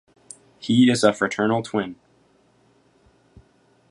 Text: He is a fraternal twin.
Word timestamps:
He 0.57 0.89
is 0.89 1.03
a 1.03 1.13
fraternal 1.13 1.61
twin. 1.61 1.95